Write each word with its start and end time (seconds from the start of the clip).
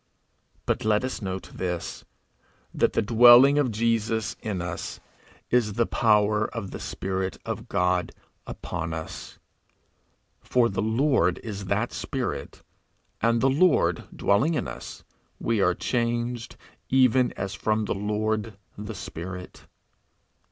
But 0.65 0.83
let 0.83 1.03
us 1.05 1.21
note 1.21 1.51
this, 1.53 2.05
that 2.73 2.93
the 2.93 3.03
dwelling 3.03 3.59
of 3.59 3.69
Jesus 3.69 4.35
in 4.41 4.59
us 4.59 4.99
is 5.51 5.73
the 5.73 5.85
power 5.85 6.45
of 6.49 6.71
the 6.71 6.79
spirit 6.79 7.37
of 7.45 7.69
God 7.69 8.11
upon 8.47 8.95
us; 8.95 9.37
for 10.39 10.69
'the 10.69 10.81
Lord 10.81 11.37
is 11.43 11.65
that 11.65 11.93
spirit,' 11.93 12.63
and 13.21 13.41
that 13.41 13.47
Lord 13.49 14.05
dwelling 14.15 14.55
in 14.55 14.67
us, 14.67 15.03
we 15.39 15.61
are 15.61 15.75
changed 15.75 16.57
'even 16.89 17.31
as 17.33 17.53
from 17.53 17.85
the 17.85 17.93
Lord 17.93 18.57
the 18.75 18.95
spirit.' 18.95 19.67